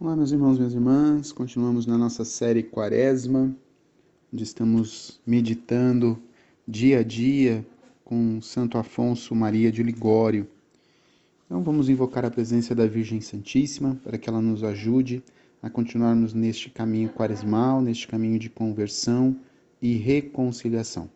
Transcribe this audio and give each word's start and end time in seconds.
Olá, 0.00 0.14
meus 0.14 0.30
irmãos, 0.30 0.56
minhas 0.58 0.74
irmãs. 0.74 1.32
Continuamos 1.32 1.84
na 1.84 1.98
nossa 1.98 2.24
série 2.24 2.62
Quaresma, 2.62 3.52
onde 4.32 4.44
estamos 4.44 5.20
meditando 5.26 6.22
dia 6.68 7.00
a 7.00 7.02
dia 7.02 7.66
com 8.04 8.40
Santo 8.40 8.78
Afonso 8.78 9.34
Maria 9.34 9.72
de 9.72 9.82
Ligório. 9.82 10.46
Então, 11.44 11.64
vamos 11.64 11.88
invocar 11.88 12.24
a 12.24 12.30
presença 12.30 12.76
da 12.76 12.86
Virgem 12.86 13.20
Santíssima 13.20 13.98
para 14.04 14.16
que 14.16 14.30
ela 14.30 14.40
nos 14.40 14.62
ajude 14.62 15.20
a 15.60 15.68
continuarmos 15.68 16.32
neste 16.32 16.70
caminho 16.70 17.08
quaresmal, 17.08 17.82
neste 17.82 18.06
caminho 18.06 18.38
de 18.38 18.48
conversão 18.48 19.36
e 19.82 19.94
reconciliação. 19.94 21.10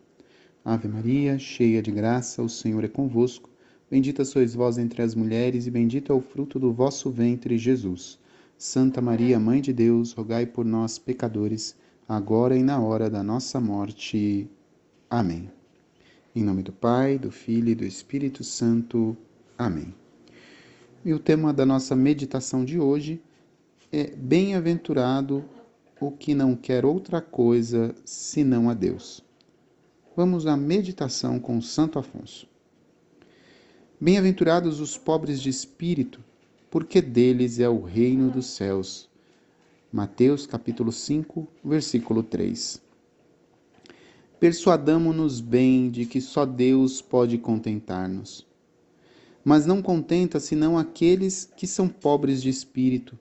Ave 0.65 0.89
Maria, 0.89 1.39
cheia 1.39 1.81
de 1.81 1.89
graça, 1.89 2.43
o 2.43 2.49
Senhor 2.49 2.83
é 2.83 2.89
convosco. 2.89 3.49
Bendita 3.89 4.25
sois 4.25 4.53
vós 4.53 4.77
entre 4.77 5.01
as 5.01 5.15
mulheres, 5.15 5.67
e 5.67 5.71
bendito 5.71 6.11
é 6.11 6.15
o 6.15 6.19
fruto 6.19 6.59
do 6.59 6.73
vosso 6.73 7.09
ventre, 7.09 7.57
Jesus. 7.57 8.21
Santa 8.57 9.01
Maria, 9.01 9.39
Mãe 9.39 9.61
de 9.61 9.73
Deus, 9.73 10.13
rogai 10.13 10.45
por 10.45 10.63
nós, 10.63 10.97
pecadores, 10.97 11.75
agora 12.07 12.57
e 12.57 12.63
na 12.63 12.79
hora 12.79 13.09
da 13.09 13.21
nossa 13.21 13.59
morte. 13.59 14.49
Amém. 15.09 15.51
Em 16.35 16.43
nome 16.43 16.63
do 16.63 16.71
Pai, 16.71 17.17
do 17.17 17.31
Filho 17.31 17.69
e 17.69 17.75
do 17.75 17.83
Espírito 17.83 18.43
Santo. 18.43 19.17
Amém. 19.57 19.93
E 21.05 21.13
o 21.13 21.19
tema 21.19 21.53
da 21.53 21.65
nossa 21.65 21.95
meditação 21.95 22.63
de 22.63 22.79
hoje 22.79 23.21
é 23.91 24.15
Bem-aventurado 24.15 25.43
o 25.99 26.11
que 26.11 26.33
não 26.33 26.55
quer 26.55 26.85
outra 26.85 27.21
coisa 27.21 27.93
senão 28.03 28.69
a 28.69 28.73
Deus. 28.73 29.23
Vamos 30.15 30.47
à 30.47 30.55
meditação 30.55 31.39
com 31.39 31.61
Santo 31.61 31.99
Afonso. 31.99 32.47
Bem-aventurados 33.99 34.79
os 34.79 34.97
pobres 34.97 35.41
de 35.41 35.49
espírito, 35.49 36.19
porque 36.73 37.03
deles 37.03 37.59
é 37.59 37.69
o 37.69 37.83
reino 37.83 38.31
dos 38.31 38.47
céus. 38.47 39.07
Mateus 39.91 40.47
capítulo 40.47 40.91
5, 40.91 41.47
versículo 41.63 42.23
3. 42.23 42.81
Persuadamo-nos 44.39 45.39
bem 45.39 45.91
de 45.91 46.07
que 46.07 46.19
só 46.19 46.47
Deus 46.47 46.99
pode 46.99 47.37
contentar-nos. 47.37 48.47
Mas 49.45 49.67
não 49.67 49.83
contenta 49.83 50.39
senão 50.39 50.75
aqueles 50.75 51.47
que 51.55 51.67
são 51.67 51.87
pobres 51.87 52.41
de 52.41 52.49
espírito, 52.49 53.19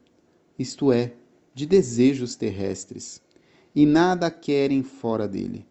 isto 0.59 0.91
é, 0.91 1.13
de 1.55 1.67
desejos 1.67 2.35
terrestres, 2.35 3.21
e 3.77 3.85
nada 3.85 4.31
querem 4.31 4.83
fora 4.83 5.29
dele. 5.29 5.67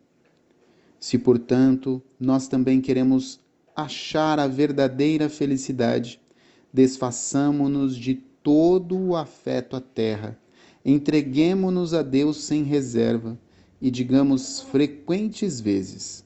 Se, 0.99 1.17
portanto, 1.17 1.99
nós 2.19 2.47
também 2.47 2.79
queremos 2.79 3.39
achar 3.75 4.37
a 4.37 4.45
verdadeira 4.45 5.27
felicidade, 5.27 6.20
desfaçamo-nos 6.73 7.95
de 7.95 8.15
todo 8.15 8.97
o 8.97 9.15
afeto 9.15 9.75
à 9.75 9.81
terra, 9.81 10.39
entreguemo-nos 10.83 11.93
a 11.93 12.01
Deus 12.01 12.37
sem 12.43 12.63
reserva 12.63 13.37
e 13.79 13.91
digamos 13.91 14.61
frequentes 14.61 15.59
vezes: 15.59 16.25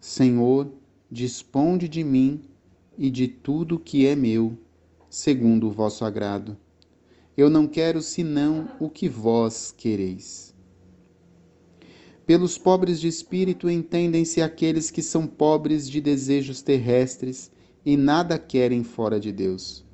Senhor, 0.00 0.70
disponde 1.10 1.88
de 1.88 2.02
mim 2.02 2.42
e 2.98 3.10
de 3.10 3.28
tudo 3.28 3.78
que 3.78 4.06
é 4.06 4.14
meu, 4.14 4.58
segundo 5.08 5.68
o 5.68 5.72
vosso 5.72 6.04
agrado. 6.04 6.56
Eu 7.36 7.50
não 7.50 7.66
quero 7.66 8.00
senão 8.00 8.68
o 8.78 8.88
que 8.88 9.08
vós 9.08 9.74
quereis. 9.76 10.54
Pelos 12.26 12.56
pobres 12.56 13.00
de 13.00 13.08
espírito 13.08 13.68
entendem-se 13.68 14.40
aqueles 14.40 14.90
que 14.90 15.02
são 15.02 15.26
pobres 15.26 15.88
de 15.88 16.00
desejos 16.00 16.62
terrestres 16.62 17.50
e 17.84 17.96
nada 17.96 18.38
querem 18.38 18.82
fora 18.82 19.20
de 19.20 19.30
Deus. 19.30 19.84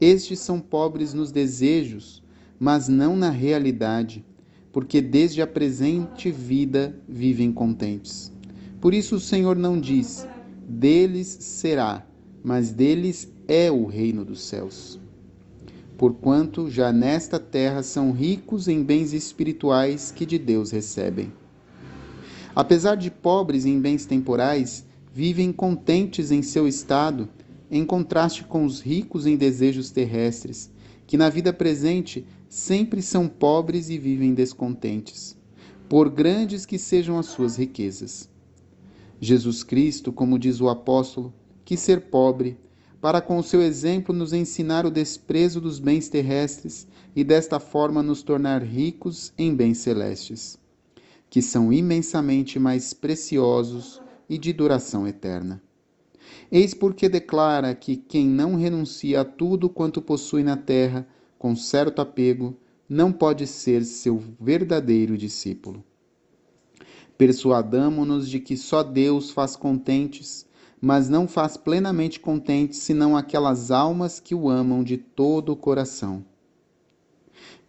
Estes 0.00 0.40
são 0.40 0.58
pobres 0.58 1.14
nos 1.14 1.30
desejos, 1.30 2.22
mas 2.58 2.88
não 2.88 3.16
na 3.16 3.30
realidade, 3.30 4.24
porque 4.72 5.00
desde 5.00 5.40
a 5.42 5.46
presente 5.46 6.30
vida 6.30 6.98
vivem 7.08 7.52
contentes. 7.52 8.32
Por 8.80 8.92
isso 8.92 9.16
o 9.16 9.20
Senhor 9.20 9.56
não 9.56 9.78
diz: 9.78 10.26
deles 10.66 11.28
será, 11.28 12.04
mas 12.42 12.72
deles 12.72 13.32
é 13.46 13.70
o 13.70 13.86
reino 13.86 14.24
dos 14.24 14.42
céus. 14.42 14.98
Porquanto 15.96 16.68
já 16.68 16.92
nesta 16.92 17.38
terra 17.38 17.82
são 17.82 18.10
ricos 18.10 18.66
em 18.66 18.82
bens 18.82 19.12
espirituais 19.12 20.10
que 20.10 20.26
de 20.26 20.36
Deus 20.36 20.72
recebem. 20.72 21.32
Apesar 22.56 22.96
de 22.96 23.10
pobres 23.10 23.64
em 23.64 23.80
bens 23.80 24.04
temporais, 24.04 24.84
vivem 25.14 25.52
contentes 25.52 26.30
em 26.30 26.40
seu 26.40 26.66
estado 26.66 27.28
em 27.70 27.84
contraste 27.84 28.44
com 28.44 28.64
os 28.64 28.80
ricos 28.80 29.26
em 29.26 29.36
desejos 29.36 29.90
terrestres, 29.90 30.70
que 31.06 31.16
na 31.16 31.28
vida 31.28 31.52
presente 31.52 32.24
sempre 32.48 33.02
são 33.02 33.28
pobres 33.28 33.90
e 33.90 33.98
vivem 33.98 34.34
descontentes, 34.34 35.36
por 35.88 36.08
grandes 36.08 36.64
que 36.64 36.78
sejam 36.78 37.18
as 37.18 37.26
suas 37.26 37.56
riquezas. 37.56 38.28
Jesus 39.20 39.62
Cristo, 39.62 40.12
como 40.12 40.38
diz 40.38 40.60
o 40.60 40.68
apóstolo, 40.68 41.32
quis 41.64 41.80
ser 41.80 42.02
pobre, 42.02 42.58
para 43.00 43.20
com 43.20 43.38
o 43.38 43.42
seu 43.42 43.60
exemplo 43.60 44.14
nos 44.14 44.32
ensinar 44.32 44.86
o 44.86 44.90
desprezo 44.90 45.60
dos 45.60 45.78
bens 45.78 46.08
terrestres 46.08 46.86
e 47.16 47.22
desta 47.22 47.58
forma 47.58 48.02
nos 48.02 48.22
tornar 48.22 48.62
ricos 48.62 49.32
em 49.36 49.54
bens 49.54 49.78
celestes, 49.78 50.58
que 51.28 51.40
são 51.40 51.72
imensamente 51.72 52.58
mais 52.58 52.92
preciosos 52.92 54.01
e 54.32 54.38
de 54.38 54.50
duração 54.50 55.06
eterna. 55.06 55.62
Eis 56.50 56.72
porque 56.72 57.06
declara 57.06 57.74
que 57.74 57.98
quem 57.98 58.26
não 58.26 58.54
renuncia 58.54 59.20
a 59.20 59.24
tudo 59.26 59.68
quanto 59.68 60.00
possui 60.00 60.42
na 60.42 60.56
terra 60.56 61.06
com 61.38 61.54
certo 61.54 62.00
apego, 62.00 62.56
não 62.88 63.12
pode 63.12 63.46
ser 63.46 63.84
seu 63.84 64.22
verdadeiro 64.40 65.18
discípulo. 65.18 65.84
Persuadamo-nos 67.18 68.26
de 68.26 68.40
que 68.40 68.56
só 68.56 68.82
Deus 68.82 69.30
faz 69.30 69.54
contentes, 69.54 70.46
mas 70.80 71.10
não 71.10 71.28
faz 71.28 71.58
plenamente 71.58 72.18
contentes 72.18 72.78
senão 72.78 73.14
aquelas 73.14 73.70
almas 73.70 74.18
que 74.18 74.34
o 74.34 74.48
amam 74.48 74.82
de 74.82 74.96
todo 74.96 75.52
o 75.52 75.56
coração. 75.56 76.24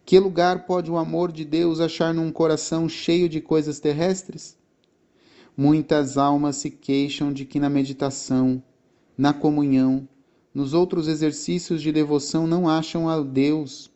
Que 0.02 0.18
lugar 0.18 0.64
pode 0.64 0.90
o 0.90 0.96
amor 0.96 1.30
de 1.30 1.44
Deus 1.44 1.78
achar 1.78 2.14
num 2.14 2.32
coração 2.32 2.88
cheio 2.88 3.28
de 3.28 3.42
coisas 3.42 3.78
terrestres? 3.78 4.56
Muitas 5.56 6.18
almas 6.18 6.56
se 6.56 6.70
queixam 6.70 7.32
de 7.32 7.44
que 7.44 7.60
na 7.60 7.70
meditação, 7.70 8.62
na 9.16 9.32
comunhão, 9.32 10.08
nos 10.52 10.74
outros 10.74 11.06
exercícios 11.06 11.80
de 11.80 11.92
devoção 11.92 12.46
não 12.46 12.68
acham 12.68 13.08
a 13.08 13.20
Deus. 13.20 13.90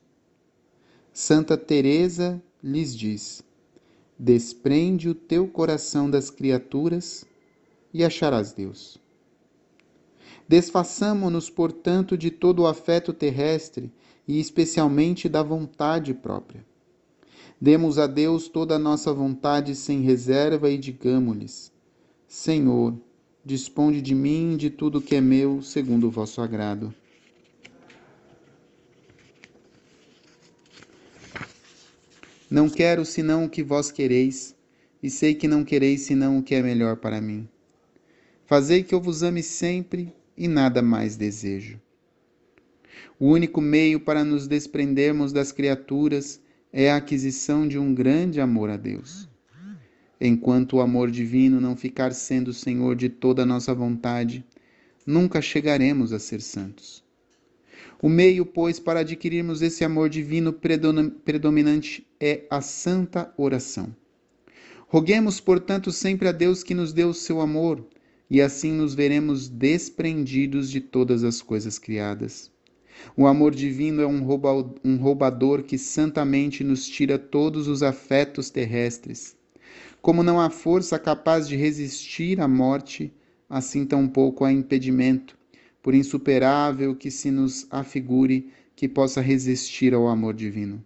Santa 1.13 1.57
Teresa 1.57 2.41
lhes 2.63 2.97
diz: 2.97 3.43
Desprende 4.17 5.09
o 5.09 5.15
teu 5.15 5.49
coração 5.49 6.09
das 6.09 6.31
criaturas 6.31 7.25
e 7.93 8.05
acharás 8.05 8.53
Deus. 8.53 8.99
Desfaçamo-nos, 10.47 11.51
portanto, 11.51 12.17
de 12.17 12.31
todo 12.31 12.63
o 12.63 12.67
afeto 12.67 13.13
terrestre 13.13 13.93
e 14.27 14.39
especialmente 14.39 15.29
da 15.29 15.43
vontade 15.43 16.15
própria. 16.15 16.65
Demos 17.61 17.99
a 17.99 18.07
Deus 18.07 18.49
toda 18.49 18.77
a 18.77 18.79
nossa 18.79 19.13
vontade 19.13 19.75
sem 19.75 20.01
reserva 20.01 20.71
e 20.71 20.79
digamos-lhes: 20.79 21.73
Senhor, 22.29 22.97
disponde 23.45 24.01
de 24.01 24.15
mim 24.15 24.57
de 24.57 24.71
tudo 24.71 25.01
que 25.01 25.17
é 25.17 25.21
meu, 25.21 25.61
segundo 25.61 26.07
o 26.07 26.11
vosso 26.11 26.41
agrado. 26.41 26.95
Não 32.49 32.69
quero 32.69 33.05
senão 33.05 33.45
o 33.45 33.51
que 33.51 33.63
vós 33.63 33.91
quereis, 33.91 34.55
e 35.03 35.11
sei 35.11 35.35
que 35.35 35.49
não 35.49 35.65
quereis 35.65 36.03
senão 36.03 36.39
o 36.39 36.43
que 36.43 36.55
é 36.55 36.63
melhor 36.63 36.97
para 36.97 37.21
mim. 37.21 37.49
Fazei 38.47 38.85
que 38.85 38.95
eu 38.95 39.01
vos 39.01 39.23
ame 39.23 39.43
sempre 39.43 40.15
e 40.37 40.47
nada 40.47 40.81
mais 40.81 41.17
desejo. 41.17 41.81
O 43.19 43.27
único 43.27 43.61
meio 43.61 43.99
para 43.99 44.25
nos 44.25 44.47
desprendermos 44.47 45.33
das 45.33 45.51
criaturas 45.51 46.41
é 46.73 46.91
a 46.91 46.97
aquisição 46.97 47.67
de 47.67 47.79
um 47.79 47.95
grande 47.95 48.41
amor 48.41 48.71
a 48.71 48.77
Deus. 48.77 49.29
Enquanto 50.21 50.77
o 50.77 50.81
amor 50.81 51.11
divino 51.11 51.61
não 51.61 51.77
ficar 51.77 52.13
sendo 52.13 52.53
Senhor 52.53 52.97
de 52.97 53.09
toda 53.09 53.43
a 53.43 53.47
nossa 53.47 53.75
vontade, 53.75 54.45
nunca 55.07 55.41
chegaremos 55.41 56.13
a 56.13 56.19
ser 56.19 56.41
santos. 56.41 57.03
O 58.01 58.09
meio, 58.09 58.45
pois, 58.45 58.79
para 58.79 59.01
adquirirmos 59.01 59.63
esse 59.63 59.85
amor 59.85 60.09
divino 60.09 60.53
predominante 60.53 62.07
é 62.21 62.45
a 62.51 62.61
santa 62.61 63.33
oração. 63.37 63.95
Roguemos, 64.89 65.41
portanto, 65.41 65.91
sempre 65.91 66.29
a 66.29 66.33
Deus 66.33 66.63
que 66.63 66.75
nos 66.75 66.93
dê 66.93 67.05
o 67.05 67.15
seu 67.15 67.41
amor, 67.41 67.85
e 68.31 68.41
assim 68.41 68.73
nos 68.73 68.95
veremos 68.95 69.49
desprendidos 69.49 70.71
de 70.71 70.81
todas 70.81 71.25
as 71.25 71.43
coisas 71.43 71.79
criadas. 71.79 72.51
O 73.17 73.27
amor 73.27 73.55
divino 73.55 74.03
é 74.03 74.07
um, 74.07 74.23
roubador 74.97 75.63
que 75.63 75.77
santamente 75.77 76.63
nos 76.63 76.89
tira 76.89 77.19
todos 77.19 77.69
os 77.69 77.83
afetos 77.83 78.51
terrestres. 78.51 79.37
Como 80.01 80.23
não 80.23 80.41
há 80.41 80.51
força 80.51 80.99
capaz 80.99 81.49
de 81.49 81.57
resistir 81.57 82.41
à 82.41 82.49
morte, 82.49 83.13
assim 83.49 83.85
tampouco 83.85 84.45
há 84.45 84.53
impedimento, 84.53 85.37
por 85.83 85.95
insuperável 85.95 86.95
que 86.95 87.11
se 87.11 87.31
nos 87.31 87.67
afigure, 87.71 88.51
que 88.77 88.89
possa 88.89 89.21
resistir 89.21 89.93
ao 89.93 90.07
amor 90.07 90.35
divino. 90.35 90.85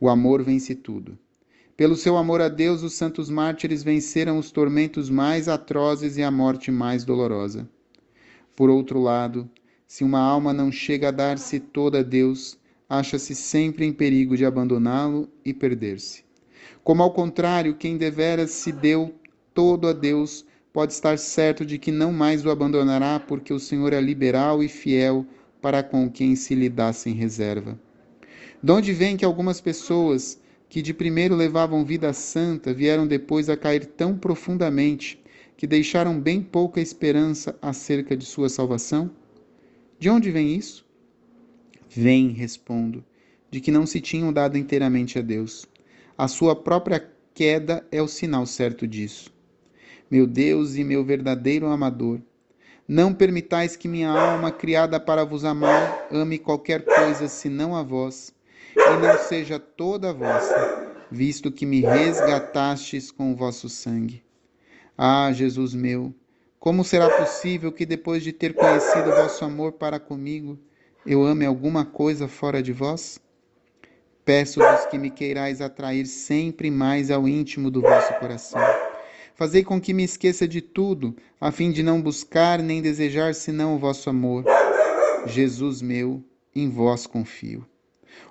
O 0.00 0.08
amor 0.08 0.42
vence 0.42 0.74
tudo. 0.74 1.16
Pelo 1.76 1.96
seu 1.96 2.16
amor 2.16 2.40
a 2.40 2.48
Deus, 2.48 2.82
os 2.82 2.92
santos 2.92 3.30
mártires 3.30 3.82
venceram 3.82 4.38
os 4.38 4.50
tormentos 4.50 5.08
mais 5.08 5.48
atrozes 5.48 6.16
e 6.16 6.22
a 6.22 6.30
morte 6.30 6.70
mais 6.70 7.04
dolorosa. 7.04 7.68
Por 8.54 8.68
outro 8.68 9.00
lado, 9.00 9.48
se 9.92 10.02
uma 10.02 10.20
alma 10.20 10.54
não 10.54 10.72
chega 10.72 11.08
a 11.08 11.10
dar-se 11.10 11.60
toda 11.60 11.98
a 11.98 12.02
Deus, 12.02 12.58
acha-se 12.88 13.34
sempre 13.34 13.84
em 13.84 13.92
perigo 13.92 14.38
de 14.38 14.46
abandoná-lo 14.46 15.28
e 15.44 15.52
perder-se. 15.52 16.24
Como 16.82 17.02
ao 17.02 17.12
contrário, 17.12 17.74
quem 17.74 17.98
deveras 17.98 18.52
se 18.52 18.72
deu 18.72 19.14
todo 19.52 19.86
a 19.86 19.92
Deus, 19.92 20.46
pode 20.72 20.94
estar 20.94 21.18
certo 21.18 21.66
de 21.66 21.76
que 21.76 21.92
não 21.92 22.10
mais 22.10 22.42
o 22.42 22.50
abandonará, 22.50 23.20
porque 23.20 23.52
o 23.52 23.60
Senhor 23.60 23.92
é 23.92 24.00
liberal 24.00 24.62
e 24.62 24.66
fiel 24.66 25.26
para 25.60 25.82
com 25.82 26.10
quem 26.10 26.36
se 26.36 26.54
lhe 26.54 26.70
dá 26.70 26.90
sem 26.94 27.12
reserva. 27.12 27.78
De 28.62 28.72
onde 28.72 28.94
vem 28.94 29.14
que 29.14 29.26
algumas 29.26 29.60
pessoas 29.60 30.40
que 30.70 30.80
de 30.80 30.94
primeiro 30.94 31.36
levavam 31.36 31.84
vida 31.84 32.14
santa 32.14 32.72
vieram 32.72 33.06
depois 33.06 33.50
a 33.50 33.58
cair 33.58 33.84
tão 33.84 34.16
profundamente 34.16 35.22
que 35.54 35.66
deixaram 35.66 36.18
bem 36.18 36.40
pouca 36.40 36.80
esperança 36.80 37.54
acerca 37.60 38.16
de 38.16 38.24
sua 38.24 38.48
salvação? 38.48 39.10
De 40.02 40.10
onde 40.10 40.32
vem 40.32 40.56
isso? 40.56 40.84
Vem, 41.88 42.30
respondo, 42.30 43.04
de 43.48 43.60
que 43.60 43.70
não 43.70 43.86
se 43.86 44.00
tinham 44.00 44.32
dado 44.32 44.58
inteiramente 44.58 45.16
a 45.16 45.22
Deus. 45.22 45.64
A 46.18 46.26
sua 46.26 46.56
própria 46.56 47.08
queda 47.32 47.86
é 47.88 48.02
o 48.02 48.08
sinal 48.08 48.44
certo 48.44 48.84
disso. 48.84 49.32
Meu 50.10 50.26
Deus 50.26 50.74
e 50.74 50.82
meu 50.82 51.04
verdadeiro 51.04 51.68
amador, 51.68 52.20
não 52.88 53.14
permitais 53.14 53.76
que 53.76 53.86
minha 53.86 54.10
alma, 54.10 54.50
criada 54.50 54.98
para 54.98 55.24
vos 55.24 55.44
amar, 55.44 56.08
ame 56.10 56.36
qualquer 56.36 56.84
coisa 56.84 57.28
senão 57.28 57.76
a 57.76 57.84
vós 57.84 58.34
e 58.74 58.96
não 58.96 59.16
seja 59.28 59.60
toda 59.60 60.12
vossa, 60.12 60.96
visto 61.12 61.52
que 61.52 61.64
me 61.64 61.80
resgatastes 61.80 63.12
com 63.12 63.30
o 63.30 63.36
vosso 63.36 63.68
sangue. 63.68 64.24
Ah, 64.98 65.30
Jesus 65.32 65.72
meu, 65.74 66.12
como 66.62 66.84
será 66.84 67.10
possível 67.10 67.72
que 67.72 67.84
depois 67.84 68.22
de 68.22 68.32
ter 68.32 68.54
conhecido 68.54 69.10
vosso 69.10 69.44
amor 69.44 69.72
para 69.72 69.98
comigo, 69.98 70.56
eu 71.04 71.24
ame 71.24 71.44
alguma 71.44 71.84
coisa 71.84 72.28
fora 72.28 72.62
de 72.62 72.72
vós? 72.72 73.18
Peço-vos 74.24 74.86
que 74.86 74.96
me 74.96 75.10
queirais 75.10 75.60
atrair 75.60 76.06
sempre 76.06 76.70
mais 76.70 77.10
ao 77.10 77.26
íntimo 77.26 77.68
do 77.68 77.80
vosso 77.80 78.14
coração. 78.20 78.60
Fazei 79.34 79.64
com 79.64 79.80
que 79.80 79.92
me 79.92 80.04
esqueça 80.04 80.46
de 80.46 80.60
tudo, 80.60 81.16
a 81.40 81.50
fim 81.50 81.72
de 81.72 81.82
não 81.82 82.00
buscar 82.00 82.62
nem 82.62 82.80
desejar 82.80 83.34
senão 83.34 83.74
o 83.74 83.78
vosso 83.80 84.08
amor. 84.08 84.44
Jesus 85.26 85.82
meu, 85.82 86.22
em 86.54 86.70
vós 86.70 87.08
confio. 87.08 87.66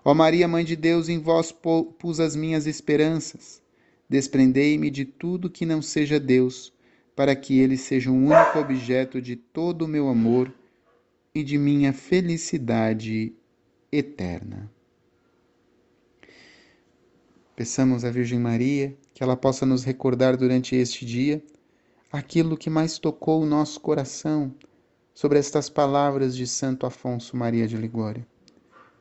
Ó 0.05 0.13
Maria, 0.13 0.47
Mãe 0.47 0.63
de 0.63 0.77
Deus, 0.77 1.09
em 1.09 1.19
vós 1.19 1.51
pus 1.51 2.21
as 2.21 2.33
minhas 2.33 2.65
esperanças. 2.65 3.61
Desprendei-me 4.07 4.89
de 4.89 5.03
tudo 5.03 5.49
que 5.49 5.65
não 5.65 5.81
seja 5.81 6.17
Deus, 6.17 6.71
para 7.15 7.35
que 7.35 7.59
Ele 7.59 7.77
seja 7.77 8.09
o 8.09 8.15
único 8.15 8.59
objeto 8.59 9.21
de 9.21 9.35
todo 9.35 9.83
o 9.83 9.87
meu 9.87 10.09
amor 10.09 10.53
e 11.33 11.43
de 11.43 11.57
minha 11.57 11.93
felicidade 11.93 13.33
eterna. 13.91 14.69
Peçamos 17.55 18.03
à 18.03 18.09
Virgem 18.09 18.39
Maria 18.39 18.95
que 19.13 19.23
ela 19.23 19.37
possa 19.37 19.65
nos 19.65 19.83
recordar 19.83 20.35
durante 20.35 20.75
este 20.75 21.05
dia 21.05 21.43
aquilo 22.11 22.57
que 22.57 22.69
mais 22.69 22.97
tocou 22.97 23.41
o 23.41 23.45
nosso 23.45 23.79
coração 23.79 24.53
sobre 25.13 25.37
estas 25.37 25.69
palavras 25.69 26.35
de 26.35 26.47
Santo 26.47 26.85
Afonso 26.85 27.37
Maria 27.37 27.67
de 27.67 27.77
Ligório. 27.77 28.25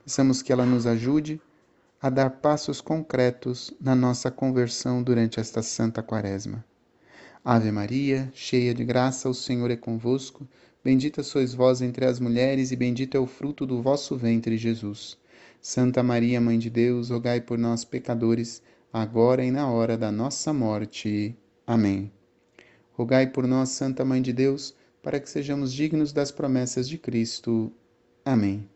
Peçamos 0.04 0.42
que 0.42 0.52
ela 0.52 0.66
nos 0.66 0.86
ajude 0.86 1.40
a 2.02 2.10
dar 2.10 2.30
passos 2.30 2.80
concretos 2.80 3.72
na 3.80 3.94
nossa 3.94 4.30
conversão 4.30 5.02
durante 5.02 5.38
esta 5.38 5.62
Santa 5.62 6.02
Quaresma. 6.02 6.64
Ave 7.42 7.72
Maria, 7.72 8.30
cheia 8.34 8.74
de 8.74 8.84
graça, 8.84 9.28
o 9.28 9.32
Senhor 9.32 9.70
é 9.70 9.76
convosco. 9.76 10.46
Bendita 10.84 11.22
sois 11.22 11.54
vós 11.54 11.80
entre 11.80 12.04
as 12.04 12.20
mulheres, 12.20 12.70
e 12.70 12.76
bendito 12.76 13.16
é 13.16 13.20
o 13.20 13.26
fruto 13.26 13.64
do 13.64 13.80
vosso 13.80 14.14
ventre, 14.14 14.58
Jesus. 14.58 15.16
Santa 15.60 16.02
Maria, 16.02 16.38
Mãe 16.38 16.58
de 16.58 16.68
Deus, 16.68 17.08
rogai 17.08 17.40
por 17.40 17.58
nós, 17.58 17.82
pecadores, 17.82 18.62
agora 18.92 19.42
e 19.42 19.50
na 19.50 19.70
hora 19.70 19.96
da 19.96 20.12
nossa 20.12 20.52
morte. 20.52 21.34
Amém. 21.66 22.12
Rogai 22.92 23.26
por 23.26 23.46
nós, 23.46 23.70
Santa 23.70 24.04
Mãe 24.04 24.20
de 24.20 24.34
Deus, 24.34 24.74
para 25.02 25.18
que 25.18 25.30
sejamos 25.30 25.72
dignos 25.72 26.12
das 26.12 26.30
promessas 26.30 26.86
de 26.86 26.98
Cristo. 26.98 27.72
Amém. 28.22 28.68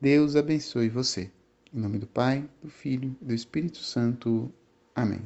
Deus 0.00 0.34
abençoe 0.34 0.88
você. 0.88 1.30
Em 1.72 1.78
nome 1.78 1.98
do 1.98 2.06
Pai, 2.06 2.48
do 2.62 2.70
Filho 2.70 3.14
e 3.20 3.24
do 3.26 3.34
Espírito 3.34 3.78
Santo. 3.78 4.50
Amém. 4.94 5.20